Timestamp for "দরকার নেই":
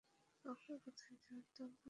1.47-1.79